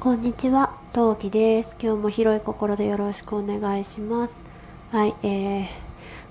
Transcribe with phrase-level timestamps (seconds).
[0.00, 1.76] こんにちは、トウキです。
[1.82, 4.40] 今日も広い心でよろしくお願いします。
[4.92, 5.66] はい、えー、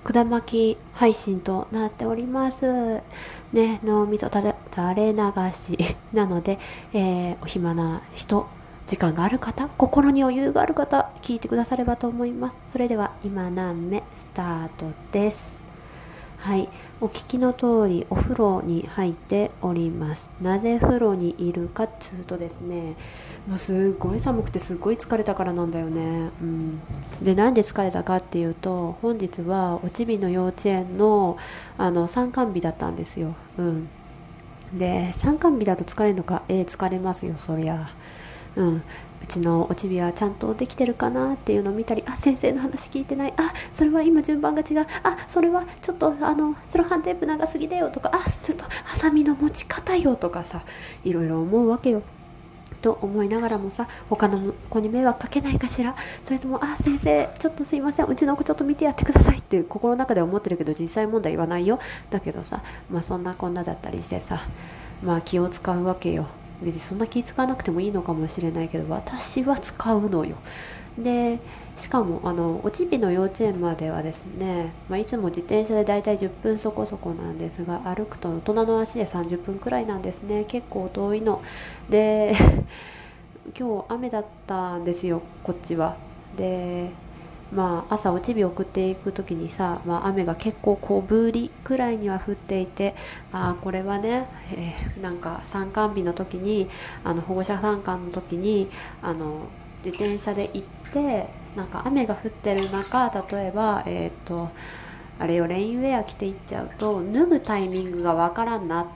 [0.04, 3.02] くだまき配信となっております。
[3.52, 4.54] ね、脳みそ垂
[4.94, 5.20] れ流
[5.52, 6.58] し なので、
[6.94, 8.46] えー、お暇な人、
[8.86, 12.58] 時間がある方、心に余裕がある方、聞いてくださればと思います。
[12.68, 15.67] それでは、今何目スタートです。
[16.48, 16.66] はい、
[17.02, 20.30] お聞きの通りお風呂に入っております。
[20.40, 22.96] なぜ風呂にいるかっつうとですね、
[23.46, 26.30] もうすごい寒くてすごい疲れたからなんだよね。
[26.40, 26.80] うん、
[27.22, 31.36] でなんで疲れたかっていうと本日はおちびの幼稚園の
[31.76, 33.34] あの参観日だったんですよ。
[33.58, 33.88] うん、
[34.72, 36.44] で参観日だと疲れるのか？
[36.48, 37.90] ええ疲れますよそりゃ。
[38.56, 38.82] うん、
[39.22, 43.34] うちのおちびはちゃんとできてるかなっていうのを見たりあ先生の話聞いてない。
[43.36, 44.86] あそれは今順番が違う。
[45.02, 50.62] あそれはちょっとあのセロハンテープ長すぎだよとかあちょっとハサミの持ち方よとかさ
[51.04, 52.02] いろいろ思うわけよ。
[52.80, 55.96] と思いながらもさ他の子に迷惑かけないかしら。
[56.22, 58.06] それともあ先生ちょっとすいません。
[58.06, 61.80] うちの子ちょっと見てやってくださいって心の中で思ってるけど実際問題言わないよ。
[62.10, 64.40] だけどさまあそんなこんなだったりしてさ
[65.02, 66.28] まあ気を使うわけよ。
[66.62, 70.36] 別にそんな気使わなくてもいいのかもしれないけど私は使うのよ。
[70.98, 71.38] で
[71.76, 80.44] しかもあのおちびの幼稚園まではですね、まあ、いつも自転車でだいたい10分そこそこなんですが歩くと大人の足で30分くらいなんですね。
[80.48, 81.40] 結構遠いの。
[81.88, 82.34] で
[83.58, 85.96] 今日雨だったんですよこっちは。
[86.36, 86.90] で
[87.52, 92.94] まあ朝おちび送っていく時にさ、まあ、雨が結構小降りくらいには降っていて
[93.32, 96.68] あこれはね、えーなんか参観日の時に
[97.04, 98.68] あの保護者参観の時に
[99.00, 99.46] あの
[99.84, 104.50] 自転車で行ってなんか雨が降ってる中例えばえっ、と
[105.18, 108.86] あれよレインウェア着て行っちゃうと脱ぐタイミングがわからんなっ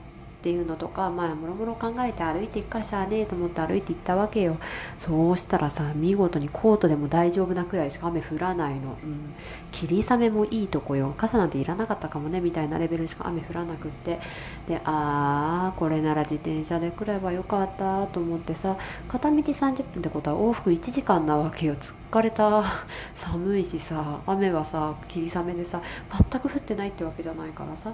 [0.43, 4.57] っていうのとかまあもろもろ考えて歩いていくかしゃあねえと思って歩いて行ったわけよ。
[4.97, 9.33] そうしたらさ見事にコートでも大丈夫なくらいしか雨降らないの、うん、
[9.71, 11.13] 霧雨もいいとこよ。
[11.17, 12.41] 傘なんていらなかったかもね。
[12.41, 14.19] みたいなレベルしか雨降らなくって。
[14.67, 18.75] であーこれなら自転車で来ればよかったと思ってさ
[19.07, 21.75] 片道30分ってことは往復1時間なわけよ。
[21.75, 22.61] 疲れた。
[23.15, 25.81] 寒いしさ雨はさ霧雨でさ
[26.11, 27.93] 全く降ってないってわけじゃないからさ。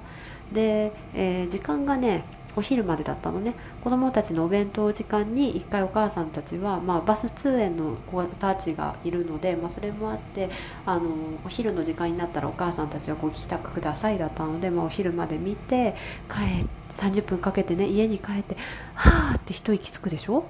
[0.52, 3.56] で、えー時間がねお昼までだったのね。
[3.84, 10.50] 子供たちのお弁当時間に一回お母さんたちは、まあ、バス通園の子たちがいるので、まあ、それもあって
[10.86, 11.09] あの
[11.46, 15.96] お昼の時間になったらお母さんたちはご帰宅くださいだったので、まあ、お昼まで見て
[16.30, 18.58] 帰30分かけてね家に帰って
[18.94, 20.46] はあって一息つくでしょ？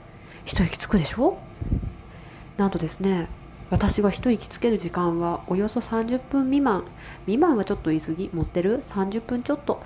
[0.45, 1.37] 一息つくでしょ？
[2.57, 3.29] なんとですね
[3.69, 6.85] 私が一息つける時間はおよそ30分未満。
[7.25, 8.31] 未満はちょっと言い過ぎ？
[8.33, 9.83] 持ってる？30分ちょっと。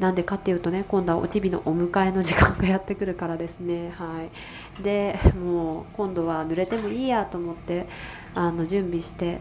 [0.00, 3.92] なんでかっていうとね今度はおちびのお迎えの時間がやってくるからですね。
[3.96, 4.82] はい。
[4.82, 7.86] でもう今度は濡れてもいいやと思って
[8.34, 9.40] あの準備して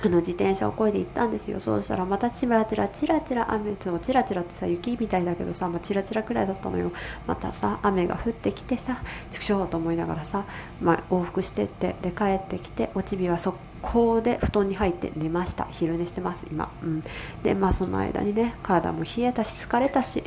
[0.00, 1.60] あの自転車をこいで行ったんですよ。
[1.60, 6.92] そうしたらまたチラチラチラチラ雨そうチラチラってさ雪みたいだけどさ、まあ、チラチラくらいだったのよ。
[7.26, 10.44] またさ雨が降ってきてさちくしょうと思いながらさ、
[10.80, 15.66] まあ、往復してってで帰ってきておちびは速攻で布団に入って寝ました。
[15.70, 17.04] 昼寝してます今、うん、
[17.42, 20.22] でまあその間にね体も冷えたし疲れたし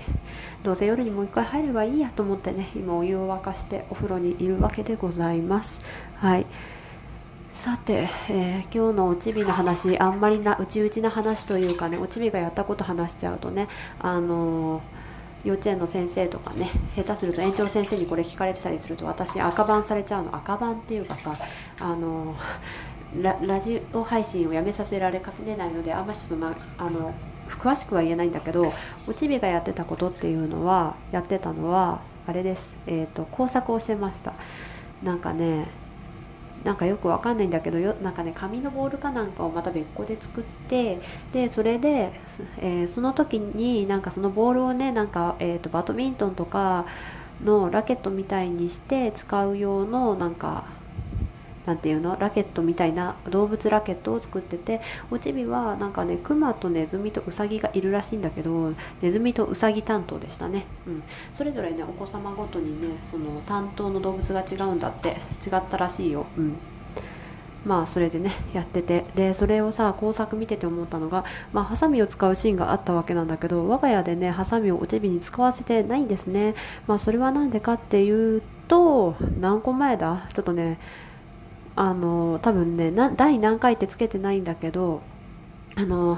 [0.64, 5.82] どうせ夜にもう一回入ればいいやと思ってね今お湯を沸かしてお風呂にいるわけでございます。
[6.16, 6.46] はい。
[7.54, 13.68] さて、えー今日のおちびの話あんまりなうちうちな話というかねおちびがやったこと話しちゃうとね
[14.00, 14.82] あのー
[15.44, 20.36] 幼稚園の先生とかね下手すると園長先生にこれ聞かれてたりすると私赤番されちゃうの。
[20.36, 21.36] 赤番っていうかさ
[21.80, 22.36] あの
[23.20, 27.14] ララジオ配信をやめさせられかねないのであんまりちょっとなあの
[27.50, 28.72] 詳しくは言えないんだけど
[29.08, 34.34] おちびがやってたことっていうのはやってたのはあれです、えー、と工作をしてました。
[35.04, 35.68] なんかね
[36.64, 41.02] なんかよくわかんないんだけどよなんかね紙のボールかなんかをまた別個で作って
[41.34, 42.12] でそれで、
[42.60, 46.86] えーその時になんかそのボールをねなんか、えー、とバドミントンとか
[47.44, 50.66] のラケットみたいにして使う用のなんか
[51.72, 52.18] なんていうの？
[52.20, 61.04] ラケットみたいな動物ラケットを作ってておちびはなんかねクマとネズミとウサギがいるらしいんだけどネズミとウサギ担当でしたね、うん、
[61.34, 65.12] それぞれねお子様ごとにねその担当の動物が違うんだって
[65.46, 66.58] 違ったらしいよ、うん、
[67.66, 69.06] まあそれでねやってて。
[69.16, 76.54] でそれをさ工作見てて思ったのがまあハサミを使うシーンがあったわけなんだけど我が家でねハサミをおちびに使わせてないんですね。
[76.86, 80.28] まあそれは何でかっていうと何個前だ？
[80.34, 80.80] ちょっとね
[81.76, 85.02] あの多分ね第何回ってつけてないんだけど
[85.76, 86.18] あの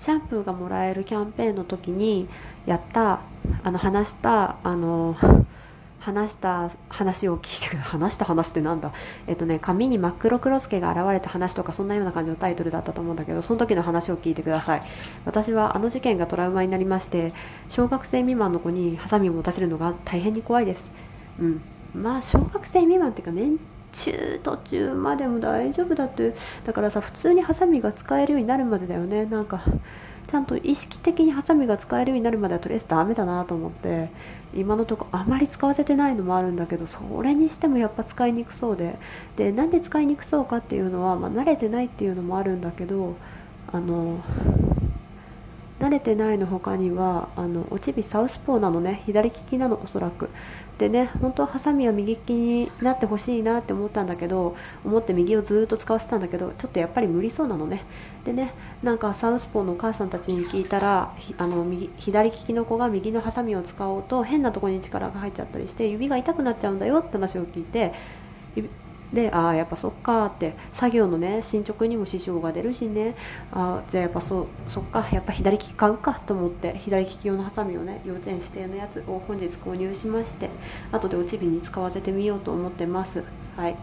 [0.00, 2.28] シャンプーがもらえるキャンペーンの時に
[2.66, 3.20] やった
[3.62, 5.16] あの話したあの
[5.98, 8.92] 話した話を聞いてくだ話した話ってなんだ？
[9.26, 14.82] えっとね紙に真っ黒クロスケが現れた話とかそんなような感じのタイトルだったと思うんだけどその時の話を聞いてください。
[15.26, 17.34] 私はあの事件がトラウマになりまして
[17.68, 20.90] 小学生未満の子にハサミを持たせるのが大変に怖いです。
[21.40, 21.60] うん。
[21.94, 23.58] まあ小学生未満っていうか年
[23.92, 26.34] 中途中までも大丈夫だって
[26.66, 29.24] だからさ普通にハサミが使えるようになるまでだよね。
[29.24, 29.62] なんか
[30.26, 34.10] ちゃんと意識的にハサミが使えるようになるまではとりあえずダメだなと思って
[34.54, 38.98] 今のとこあまり使わせてないのもあるんだけどそれにしてもやっぱ使いにくそうで。
[39.36, 43.16] でなんで使いにくそうかっていうのは、まあ、慣れてないっていうのもあるんだけど
[43.72, 44.20] あの
[45.80, 49.02] 慣れてないの他にはあのおちびサウスポーなのね。
[49.06, 50.28] 左利きなのおそらく。
[50.78, 54.54] でね本当はハサミは右利きになってほしいなって思ったんだけど
[54.84, 57.84] 思って右をずっと使わせたんだけどちょっとやっぱり無理そうなのね。
[58.24, 67.92] でねなんかサウスポーのお母さんたちに聞いたらあの右左利きの子が右のハサミを使おうと変なところに力が入っちゃったりして指が痛くなっちゃうんだよって話を聞いて
[69.12, 73.14] でああやっぱそっかって作業のね進捗にも支障が出るしね。
[73.52, 80.50] あじゃあやっぱそそっかやっぱ左利き買うかと思って左利き用のハサミをね幼稚園指定のやつを本日購入しまして
[80.92, 83.24] 後でおちびに使わせてみようと思ってます。
[83.56, 83.76] はい。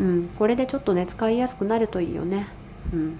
[0.00, 0.28] うん。
[0.38, 2.48] これでちょっとね使いやすくなるといいよね。
[2.92, 3.18] うん。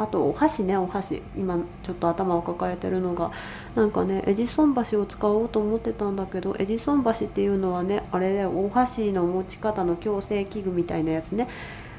[0.00, 1.22] あとお箸ねお箸。
[1.36, 3.30] 今ちょっと頭を抱えてるのが。
[3.74, 11.48] なんかねエジソン橋を使おうと思ってたんだけどエジソン橋っていうのはねあれでお箸の持ち方の矯正器具みたいなやつね。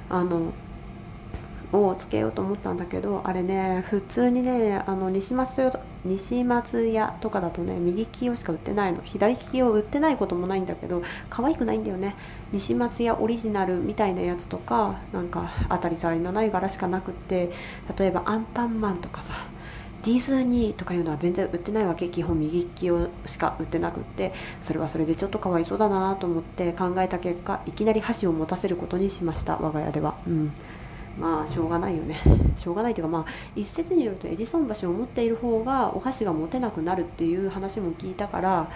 [0.10, 0.52] あの
[1.74, 9.02] をつけようと思ったんだけどあれね普通にねあの西松屋西松屋とかだとね右利き用しか売ってないの。
[9.04, 12.16] 左利き用売ってないこともないんだけど可愛くないんだよね。
[12.52, 17.52] 西松屋オリジナルみたいなやつとかなんか当たり障りのない柄しかなくって
[17.98, 19.34] 例えばアンパンマンとかさ
[20.04, 22.10] ディズニーとかいうのは全然売ってないわけ。
[22.10, 24.34] 基本右利き用しか売ってなくって
[24.64, 30.16] それはそれでちょっとかわいそうだなと思って考えた結果いきなり箸を持たせることにしました我が家では。
[30.26, 30.52] うん。
[31.20, 32.20] まあしょうがないよね。
[32.58, 33.26] しょうがないというかまあ
[33.56, 38.72] 一説によるとエジソン橋を持っている方がお箸が持てなくなるっていう話も聞いたから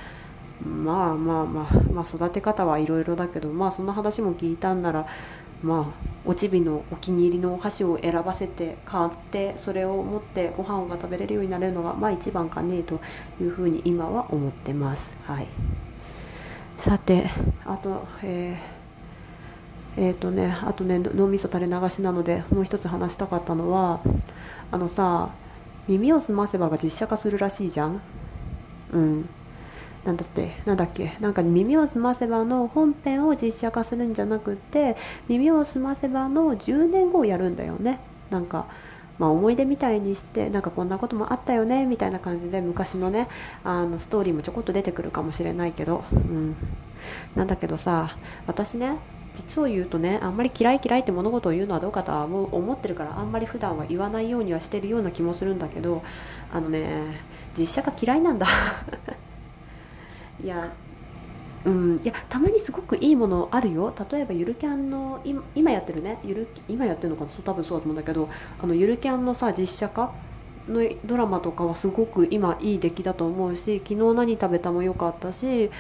[0.64, 5.08] まあまあまあまあ育て方はいろいろだけどまあそんな話も聞いたんなら
[5.62, 13.00] まあおちびのお気に入りのお箸を選ばせて買ってそれを持ってご飯が食べれるようになれるのがまあ一番かねと
[13.42, 15.16] いうふうに今は思ってます。
[15.24, 15.48] はい。
[16.78, 17.30] さて
[17.66, 18.75] あとえー
[19.98, 24.02] えっ、ー、とねあとね脳みそ垂れ流しなのでもう一つ話したかったのは
[24.72, 25.30] あのさ
[25.88, 28.02] 耳を澄ませばが実写化するらしいじゃん。
[28.92, 29.30] うん。
[30.04, 34.98] なんだってなんだっけなんか耳を澄ませばの本編を実写化するんじゃなくて
[35.28, 38.00] 耳を澄ませばの10年後をやるんだよね。
[38.30, 38.68] なんか
[39.18, 43.30] まあ、思い出みたいにしてなんかこんなこともあったよねみたいな感じで昔のね
[43.64, 46.56] あのストーリーもちょこっと出てくるかもしれないけど、うん、
[47.34, 48.98] なんだけどさ私ね
[49.36, 56.04] 実を言うとねあんまり嫌い嫌いって物事を言うのはどうかとは思ってるからあんまり普段は言わないようにはしてるような気もするんだけど
[56.52, 57.22] あのね
[57.58, 58.48] 実写化嫌いなんだ。
[60.44, 60.74] いや
[61.66, 63.92] うん、いやたまにすごくいいものあるよ。
[64.12, 65.20] 例えばゆるキャンの
[65.56, 68.30] 今やってるねゆる今やってるのかな多分そうだと思うんだけど
[68.62, 70.14] あのゆるキャンのさ実写化
[70.68, 75.72] のドラマとかはすごく今いい出来だと思うし昨日何食べたも良かったし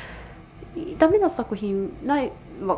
[0.98, 2.31] ダメな作品ない
[2.62, 2.78] まあ、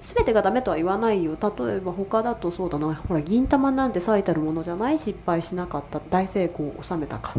[0.00, 1.36] 全てがダメとは言わないよ。
[1.40, 2.94] 例えば他だとそうだな。
[2.94, 6.00] ほら銀玉なんて最たるものじゃない失敗しなかった。
[6.00, 7.34] 大成功を収めたか。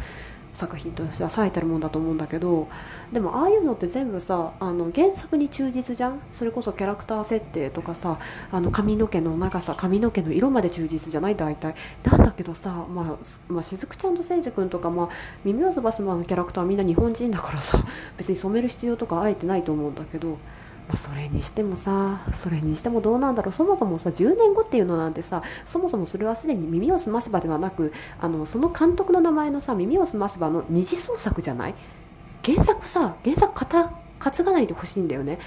[0.53, 2.67] 作品としては最たるもんだと思うんだけど。
[3.11, 6.19] でもああいうのって全部さあの原作に忠実じゃん？
[6.31, 8.19] それこそキャラクター設定とかさ
[8.51, 11.35] あの髪の毛の長さ髪の毛の色まで忠実じゃない？
[11.35, 11.73] 大体。
[12.03, 15.09] なんだけどさ、まあ、まあ、しずくちゃんとせいじ君とか、まあ、
[15.43, 17.83] 耳をすばすばのキャラクターはみんな日本人だからさ
[18.17, 20.37] 別に染める必要とかあえてないと思うんだけど。
[20.87, 23.51] まあ、それにしてもさそれにしてもどうなんだろう。
[23.51, 31.75] そもそもさ10年後っていうのなんてさそもそもそれはすでに耳をすませばではなくあのその監督の名前のさ耳をすませばの二次創作じゃない？
[32.43, 35.39] 原作さ原作かた担がないでほしいんだよね。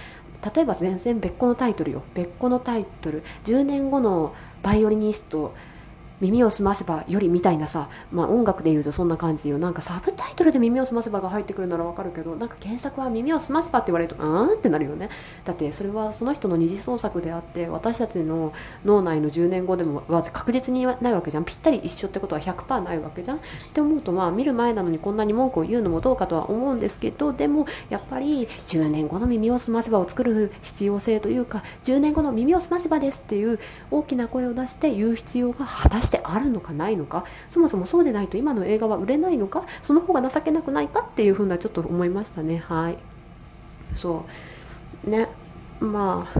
[0.55, 2.03] 例えば全然別個のタイトルよ。
[2.15, 3.23] 別個のタイトル。
[3.45, 5.55] 10年後のバイオリニスト。
[6.21, 9.59] 耳を澄ませばよりみたいなさ、まあ、音楽で言うとそんな感じよ。
[9.59, 15.11] なんかサブタイトルで耳を澄ませばが入ってくるならわかるけどなんか原作は耳を澄ませばって言われるとうんってなるよね。
[15.45, 18.53] だってそれはその人の二次創作であって私たちの
[18.85, 21.45] 脳内の10年後でもは確実にないわけじゃん。
[21.45, 23.37] ぴったり一緒ってことは100%ないわけじゃん。
[23.37, 23.41] っ
[23.75, 33.59] て思うとまあ見る前なのにこんなに文句を言うのもどうかとは思うんですけどでもやっぱり10年後の耳を澄ませばを作る必要性というか10年後の耳を澄ませばですっていう
[33.91, 42.59] 大きな声を出して言う必要が果たしてしてあるのかないのかそもそもそうでないと今の映画は売れないのかその方が情けなくないかっていうふうなちょっと思いましたね。
[42.59, 42.99] はい。
[43.95, 44.25] そ
[45.07, 45.11] う。
[45.11, 45.29] ね。
[45.81, 46.39] まあ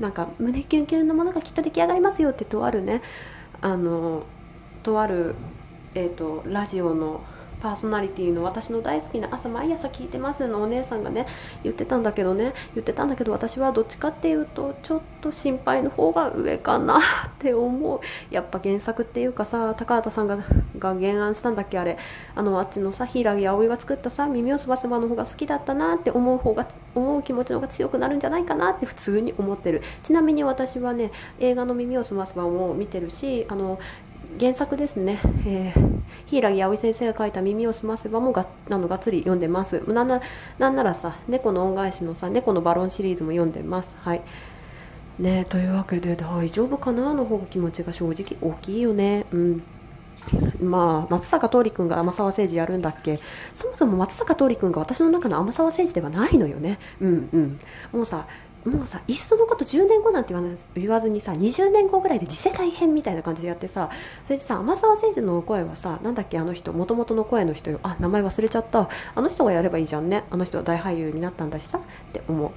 [0.00, 3.02] なんか胸キュンキュンのものがきっと出来上がりますよってとあるね。
[3.60, 4.22] あの
[4.82, 5.34] とある、
[5.94, 7.22] えーと、ラジオの
[7.60, 11.26] パーソナリティの私の大好きな朝毎朝聞いてますのお姉さんがね
[11.64, 17.00] 言ってたんだけどね言ってたんだけど私はどっちかっていうとちょっと心配の方が上かなっ
[17.38, 18.00] て思う。
[18.30, 20.38] やっぱ原作っていうかさ高畑さんが
[20.78, 21.98] が原案したんだっけあれ。
[22.34, 29.82] あのあっちのさ柊葵が作ったさ耳をすばせばの方が好きだったなって思う方が思う気持ちの方が強くなるんじゃないかなって普通に思ってる。
[30.02, 31.10] ちなみに私はね
[31.40, 33.78] 映画の耳をすばせばも見てるしあの
[34.38, 39.82] 原作ですね、えー、柊葵先生が書いた「耳をすませば」もがあのがっつり読んでます。
[39.88, 40.20] なな
[40.58, 43.96] なんならさ猫の恩返しのさ猫のバロンシリーズも読んでます。
[44.00, 44.22] はい。
[45.18, 47.12] ねというわけで大丈夫かな？
[47.14, 49.26] の方が気持ちが正直大きいよね。
[49.32, 49.62] うん。
[50.60, 53.18] まあ、松坂桃李君が天沢誠治やるんだっけ？
[53.52, 56.78] そもそも松坂桃李君が私の中の天沢誠治ではないのよね。
[57.00, 57.58] うんうん。
[57.92, 58.26] もうさ
[58.68, 60.34] もうさいっそのこと10年後なんて
[60.74, 63.90] 言わずにさ20年後ぐらいで次世代編みたいな感じでやってさ
[64.24, 67.80] それでさ天沢誠治の声はさなんだっけあの人もともとの声の人よ。
[67.82, 68.88] あ名前忘れちゃった。
[69.14, 70.24] あの人がやればいいじゃんね。
[70.30, 71.78] あの人は大俳優になったんだしさ。
[71.78, 71.80] っ
[72.12, 72.50] て思う。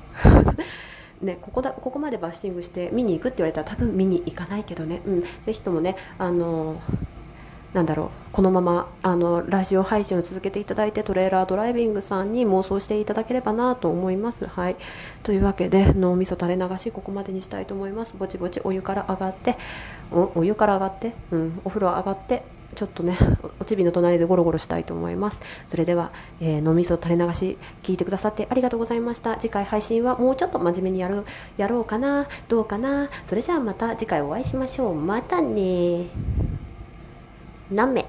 [1.25, 7.10] ね、ここだここまでバッシングして見に行くって言われたら多分見に行かないけどね、うん、ぜひともねあのー
[7.73, 8.09] なんだろう。
[8.33, 14.45] このままあのラジオ配信を続けていただいてトレーラードライビングさんに妄想していただければなと思います。
[14.45, 14.75] はい、
[15.23, 18.13] というわけで脳みそ垂れ流しここまでにしたいと思います。
[18.17, 19.57] ぼちぼちお湯から上がって
[20.11, 22.43] お湯から上がって、うん、お風呂上がって
[22.75, 23.17] ちょっとね
[23.59, 25.41] おちびの隣でゴロゴロしたいと思います。
[25.67, 29.37] それでは、えー、脳みそ垂れ流し聞いてくださってありがとうございました。
[29.37, 31.25] 次回配信はもうちょっと真面目にやる
[31.57, 33.09] やろうかなどうかな。
[33.25, 34.95] それじゃあまた次回お会いしましょう。
[34.95, 36.07] またね
[37.71, 38.05] 何名